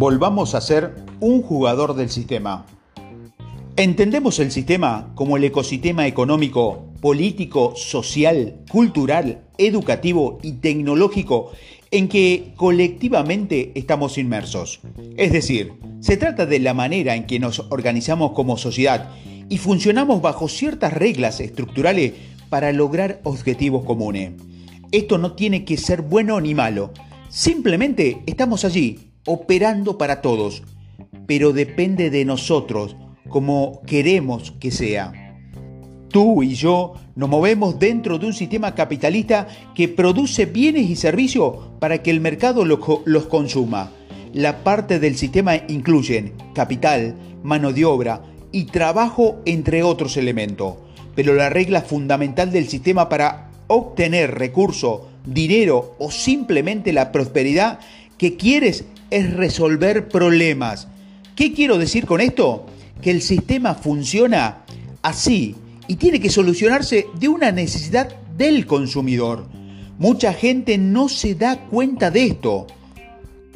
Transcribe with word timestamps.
Volvamos 0.00 0.54
a 0.54 0.62
ser 0.62 0.94
un 1.20 1.42
jugador 1.42 1.94
del 1.94 2.08
sistema. 2.08 2.64
Entendemos 3.76 4.38
el 4.38 4.50
sistema 4.50 5.12
como 5.14 5.36
el 5.36 5.44
ecosistema 5.44 6.06
económico, 6.06 6.86
político, 7.02 7.74
social, 7.76 8.62
cultural, 8.70 9.42
educativo 9.58 10.38
y 10.42 10.52
tecnológico 10.52 11.52
en 11.90 12.08
que 12.08 12.54
colectivamente 12.56 13.72
estamos 13.74 14.16
inmersos. 14.16 14.80
Es 15.18 15.32
decir, 15.32 15.74
se 16.00 16.16
trata 16.16 16.46
de 16.46 16.60
la 16.60 16.72
manera 16.72 17.14
en 17.14 17.26
que 17.26 17.38
nos 17.38 17.66
organizamos 17.68 18.32
como 18.32 18.56
sociedad 18.56 19.10
y 19.50 19.58
funcionamos 19.58 20.22
bajo 20.22 20.48
ciertas 20.48 20.94
reglas 20.94 21.40
estructurales 21.40 22.14
para 22.48 22.72
lograr 22.72 23.20
objetivos 23.24 23.84
comunes. 23.84 24.32
Esto 24.92 25.18
no 25.18 25.34
tiene 25.34 25.66
que 25.66 25.76
ser 25.76 26.00
bueno 26.00 26.40
ni 26.40 26.54
malo, 26.54 26.90
simplemente 27.28 28.22
estamos 28.24 28.64
allí, 28.64 29.09
operando 29.30 29.96
para 29.96 30.22
todos, 30.22 30.64
pero 31.26 31.52
depende 31.52 32.10
de 32.10 32.24
nosotros 32.24 32.96
como 33.28 33.80
queremos 33.86 34.50
que 34.58 34.72
sea. 34.72 35.12
Tú 36.08 36.42
y 36.42 36.54
yo 36.54 36.94
nos 37.14 37.28
movemos 37.28 37.78
dentro 37.78 38.18
de 38.18 38.26
un 38.26 38.34
sistema 38.34 38.74
capitalista 38.74 39.46
que 39.76 39.86
produce 39.86 40.46
bienes 40.46 40.90
y 40.90 40.96
servicios 40.96 41.54
para 41.78 42.02
que 42.02 42.10
el 42.10 42.20
mercado 42.20 42.64
los, 42.64 43.26
consuma. 43.26 43.92
La 44.34 44.64
parte 44.64 44.98
del 44.98 45.16
sistema 45.16 45.54
incluyen 45.68 46.32
capital, 46.52 47.14
mano 47.44 47.72
de 47.72 47.84
obra 47.84 48.22
y 48.50 48.64
trabajo, 48.64 49.40
entre 49.44 49.84
otros 49.84 50.16
elementos. 50.16 50.74
Pero 51.14 51.34
la 51.34 51.50
regla 51.50 51.82
fundamental 51.82 52.50
del 52.50 52.66
sistema 52.66 53.08
para 53.08 53.50
obtener 53.68 54.36
recursos, 54.36 55.02
dinero 55.24 55.94
o 56.00 56.10
simplemente 56.10 56.92
la 56.92 57.12
prosperidad 57.12 57.78
que 58.20 58.36
quieres 58.36 58.84
es 59.08 59.32
resolver 59.32 60.06
problemas. 60.10 60.88
¿Qué 61.34 61.54
quiero 61.54 61.78
decir 61.78 62.04
con 62.04 62.20
esto? 62.20 62.66
Que 63.00 63.10
el 63.10 63.22
sistema 63.22 63.74
funciona 63.74 64.58
así 65.00 65.54
y 65.86 65.96
tiene 65.96 66.20
que 66.20 66.28
solucionarse 66.28 67.06
de 67.18 67.28
una 67.28 67.50
necesidad 67.50 68.14
del 68.36 68.66
consumidor. 68.66 69.46
Mucha 69.98 70.34
gente 70.34 70.76
no 70.76 71.08
se 71.08 71.34
da 71.34 71.60
cuenta 71.60 72.10
de 72.10 72.26
esto. 72.26 72.66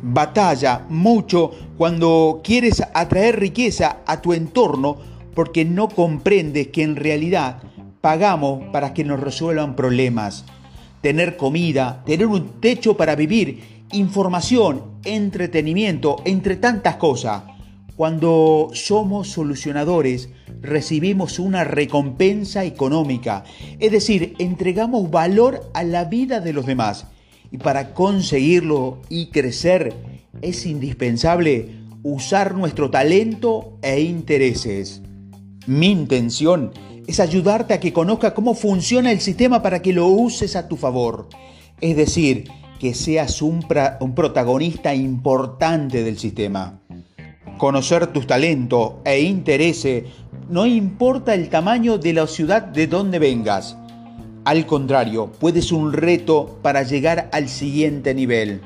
Batalla 0.00 0.86
mucho 0.88 1.50
cuando 1.76 2.40
quieres 2.42 2.82
atraer 2.94 3.38
riqueza 3.38 3.98
a 4.06 4.22
tu 4.22 4.32
entorno 4.32 4.96
porque 5.34 5.66
no 5.66 5.90
comprendes 5.90 6.68
que 6.68 6.82
en 6.82 6.96
realidad 6.96 7.58
pagamos 8.00 8.64
para 8.72 8.94
que 8.94 9.04
nos 9.04 9.20
resuelvan 9.20 9.76
problemas. 9.76 10.46
Tener 11.00 11.36
comida, 11.36 12.02
tener 12.04 12.26
un 12.26 12.60
techo 12.60 12.96
para 12.96 13.14
vivir, 13.14 13.84
información, 13.92 14.98
entretenimiento, 15.04 16.16
entre 16.24 16.56
tantas 16.56 16.96
cosas. 16.96 17.44
Cuando 17.96 18.70
somos 18.74 19.28
solucionadores, 19.28 20.28
recibimos 20.60 21.38
una 21.38 21.64
recompensa 21.64 22.64
económica, 22.64 23.44
es 23.78 23.90
decir, 23.90 24.34
entregamos 24.38 25.10
valor 25.10 25.70
a 25.72 25.82
la 25.82 26.04
vida 26.04 26.40
de 26.40 26.52
los 26.52 26.66
demás. 26.66 27.06
Y 27.50 27.58
para 27.58 27.94
conseguirlo 27.94 29.00
y 29.08 29.26
crecer 29.26 29.94
es 30.42 30.66
indispensable 30.66 31.70
usar 32.02 32.54
nuestro 32.54 32.90
talento 32.90 33.78
e 33.82 34.00
intereses. 34.00 35.00
Mi 35.66 35.90
intención 35.90 36.72
es 36.74 36.95
ayudarte 37.20 37.74
a 37.74 37.80
que 37.80 37.92
conozca 37.92 38.34
cómo 38.34 38.54
funciona 38.54 39.12
el 39.12 39.20
sistema 39.20 39.62
para 39.62 39.80
que 39.80 39.92
lo 39.92 40.06
uses 40.06 40.56
a 40.56 40.68
tu 40.68 40.76
favor. 40.76 41.28
Es 41.80 41.96
decir, 41.96 42.44
que 42.78 42.94
seas 42.94 43.42
un, 43.42 43.64
un 44.00 44.14
protagonista 44.14 44.94
importante 44.94 46.02
del 46.02 46.18
sistema. 46.18 46.80
Conocer 47.58 48.08
tus 48.08 48.26
talentos 48.26 48.94
e 49.04 49.20
intereses 49.20 50.04
no 50.48 50.66
importa 50.66 51.34
el 51.34 51.48
tamaño 51.48 51.98
de 51.98 52.12
la 52.12 52.26
ciudad 52.26 52.62
de 52.62 52.86
donde 52.86 53.18
vengas. 53.18 53.76
Al 54.44 54.64
contrario, 54.66 55.32
puede 55.40 55.60
ser 55.60 55.74
un 55.74 55.92
reto 55.92 56.58
para 56.62 56.84
llegar 56.84 57.28
al 57.32 57.48
siguiente 57.48 58.14
nivel. 58.14 58.60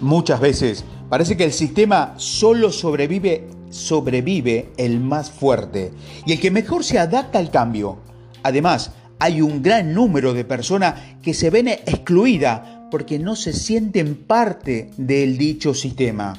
Muchas 0.00 0.40
veces 0.40 0.84
parece 1.10 1.36
que 1.36 1.44
el 1.44 1.52
sistema 1.52 2.14
solo 2.16 2.72
sobrevive, 2.72 3.46
sobrevive 3.70 4.72
el 4.76 5.00
más 5.00 5.30
fuerte 5.30 5.92
y 6.26 6.32
el 6.32 6.40
que 6.40 6.50
mejor 6.50 6.84
se 6.84 6.98
adapta 6.98 7.38
al 7.38 7.50
cambio. 7.50 7.98
Además, 8.42 8.92
hay 9.18 9.40
un 9.40 9.62
gran 9.62 9.94
número 9.94 10.34
de 10.34 10.44
personas 10.44 10.94
que 11.22 11.34
se 11.34 11.50
ven 11.50 11.68
excluidas 11.68 12.62
porque 12.90 13.18
no 13.18 13.36
se 13.36 13.52
sienten 13.52 14.14
parte 14.14 14.90
del 14.96 15.38
dicho 15.38 15.74
sistema. 15.74 16.34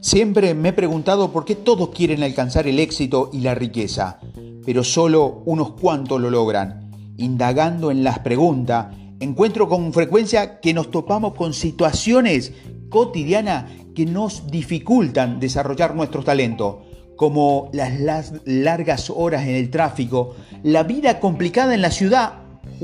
Siempre 0.00 0.54
me 0.54 0.68
he 0.68 0.72
preguntado 0.72 1.32
por 1.32 1.44
qué 1.44 1.56
todos 1.56 1.90
quieren 1.90 2.22
alcanzar 2.22 2.68
el 2.68 2.78
éxito 2.78 3.30
y 3.32 3.40
la 3.40 3.54
riqueza, 3.54 4.20
pero 4.64 4.84
solo 4.84 5.42
unos 5.46 5.72
cuantos 5.72 6.20
lo 6.20 6.30
logran. 6.30 6.90
Indagando 7.16 7.90
en 7.90 8.04
las 8.04 8.20
preguntas, 8.20 8.94
encuentro 9.18 9.68
con 9.68 9.92
frecuencia 9.92 10.60
que 10.60 10.74
nos 10.74 10.90
topamos 10.90 11.34
con 11.34 11.52
situaciones 11.52 12.52
cotidianas 12.88 13.70
que 13.94 14.06
nos 14.06 14.50
dificultan 14.50 15.40
desarrollar 15.40 15.94
nuestros 15.94 16.24
talentos, 16.24 16.76
como 17.16 17.70
las 17.72 18.32
largas 18.44 19.10
horas 19.10 19.46
en 19.46 19.54
el 19.54 19.70
tráfico, 19.70 20.36
la 20.62 20.82
vida 20.82 21.18
complicada 21.18 21.74
en 21.74 21.82
la 21.82 21.90
ciudad 21.90 22.34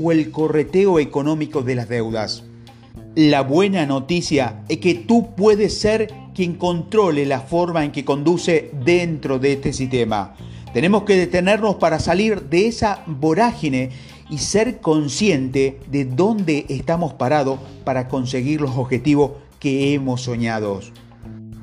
o 0.01 0.11
el 0.11 0.31
correteo 0.31 0.99
económico 0.99 1.61
de 1.61 1.75
las 1.75 1.87
deudas. 1.87 2.43
La 3.15 3.41
buena 3.41 3.85
noticia 3.85 4.63
es 4.69 4.79
que 4.79 4.95
tú 4.95 5.35
puedes 5.35 5.77
ser 5.79 6.11
quien 6.33 6.55
controle 6.55 7.27
la 7.27 7.41
forma 7.41 7.85
en 7.85 7.91
que 7.91 8.03
conduce 8.03 8.71
dentro 8.83 9.37
de 9.37 9.53
este 9.53 9.71
sistema. 9.71 10.35
Tenemos 10.73 11.03
que 11.03 11.15
detenernos 11.15 11.75
para 11.75 11.99
salir 11.99 12.49
de 12.49 12.67
esa 12.67 13.03
vorágine 13.05 13.91
y 14.31 14.39
ser 14.39 14.81
consciente 14.81 15.79
de 15.91 16.05
dónde 16.05 16.65
estamos 16.69 17.13
parados 17.13 17.59
para 17.83 18.07
conseguir 18.07 18.61
los 18.61 18.75
objetivos 18.75 19.33
que 19.63 19.93
hemos 19.93 20.23
soñado. 20.23 20.81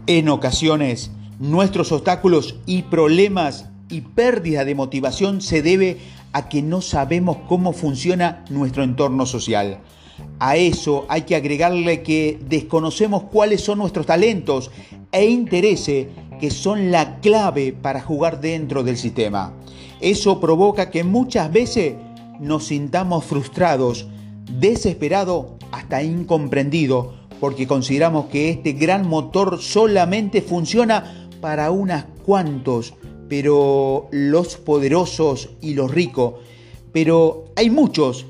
En 0.06 0.30
ocasiones, 0.30 1.10
nuestros 1.38 1.92
obstáculos 1.92 2.56
y 2.64 2.82
problemas 2.82 3.66
y 3.90 4.00
pérdida 4.00 4.64
de 4.64 4.74
motivación 4.74 5.42
se 5.42 5.60
debe 5.60 5.98
a 6.32 6.48
que 6.48 6.62
no 6.62 6.80
sabemos 6.80 7.36
cómo 7.46 7.74
funciona 7.74 8.42
nuestro 8.48 8.84
entorno 8.84 9.26
social. 9.26 9.80
A 10.38 10.56
eso 10.56 11.04
hay 11.10 11.22
que 11.22 11.36
agregarle 11.36 12.02
que 12.02 12.40
desconocemos 12.48 13.24
cuáles 13.24 13.60
son 13.60 13.80
nuestros 13.80 14.06
talentos 14.06 14.70
e 15.12 15.26
intereses 15.26 16.06
que 16.40 16.50
son 16.50 16.90
la 16.90 17.20
clave 17.20 17.74
para 17.74 18.00
jugar 18.00 18.40
dentro 18.40 18.82
del 18.82 18.96
sistema. 18.96 19.52
Eso 20.00 20.40
provoca 20.40 20.90
que 20.90 21.04
muchas 21.04 21.52
veces 21.52 21.96
nos 22.40 22.64
sintamos 22.64 23.26
frustrados, 23.26 24.06
desesperados, 24.58 25.48
hasta 25.70 26.02
incomprendidos, 26.02 27.19
porque 27.40 27.66
consideramos 27.66 28.26
que 28.26 28.50
este 28.50 28.72
gran 28.72 29.08
motor 29.08 29.60
solamente 29.60 30.42
funciona 30.42 31.28
para 31.40 31.70
unas 31.70 32.04
cuantos, 32.24 32.94
pero 33.28 34.08
los 34.12 34.56
poderosos 34.56 35.50
y 35.60 35.74
los 35.74 35.90
ricos. 35.90 36.34
Pero 36.92 37.46
hay 37.56 37.70
muchos 37.70 38.26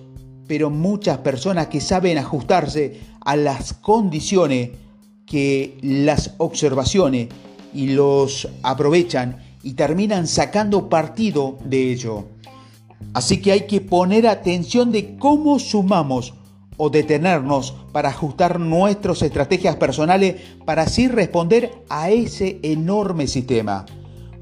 pero 0.50 0.68
muchas 0.68 1.18
personas 1.18 1.68
que 1.68 1.80
saben 1.80 2.18
ajustarse 2.18 2.98
a 3.20 3.36
las 3.36 3.72
condiciones 3.72 4.70
que 5.24 5.78
las 5.80 6.34
observaciones 6.38 7.28
y 7.72 7.90
los 7.90 8.48
aprovechan 8.64 9.36
y 9.62 9.74
terminan 9.74 10.26
sacando 10.26 10.88
partido 10.88 11.56
de 11.64 11.92
ello. 11.92 12.24
Así 13.14 13.40
que 13.40 13.52
hay 13.52 13.68
que 13.68 13.80
poner 13.80 14.26
atención 14.26 14.90
de 14.90 15.16
cómo 15.18 15.60
sumamos 15.60 16.34
o 16.82 16.88
detenernos 16.88 17.74
para 17.92 18.08
ajustar 18.08 18.58
nuestras 18.58 19.20
estrategias 19.20 19.76
personales 19.76 20.36
para 20.64 20.84
así 20.84 21.08
responder 21.08 21.70
a 21.90 22.08
ese 22.08 22.58
enorme 22.62 23.26
sistema. 23.26 23.84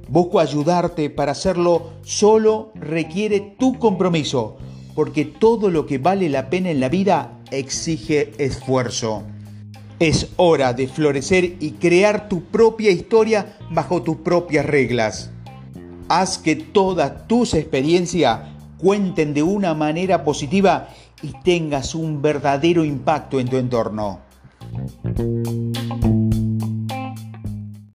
Busco 0.09 0.39
ayudarte 0.39 1.11
para 1.11 1.33
hacerlo, 1.33 1.95
solo 2.03 2.71
requiere 2.77 3.41
tu 3.59 3.77
compromiso 3.81 4.57
porque 4.95 5.25
todo 5.25 5.69
lo 5.69 5.85
que 5.85 5.99
vale 5.99 6.29
la 6.29 6.49
pena 6.49 6.71
en 6.71 6.79
la 6.79 6.89
vida 6.89 7.41
exige 7.51 8.33
esfuerzo. 8.39 9.25
Es 9.99 10.29
hora 10.37 10.73
de 10.75 10.87
florecer 10.87 11.57
y 11.59 11.73
crear 11.73 12.29
tu 12.29 12.45
propia 12.45 12.93
historia 12.93 13.59
bajo 13.69 14.03
tus 14.03 14.19
propias 14.19 14.65
reglas. 14.65 15.33
Haz 16.09 16.39
que 16.39 16.55
todas 16.55 17.27
tus 17.27 17.55
experiencias 17.55 18.43
cuenten 18.79 19.35
de 19.35 19.43
una 19.43 19.75
manera 19.75 20.23
positiva 20.23 20.89
y 21.23 21.33
tengas 21.43 21.95
un 21.95 22.23
verdadero 22.23 22.85
impacto 22.85 23.41
en 23.41 23.49
tu 23.49 23.57
entorno. 23.57 24.21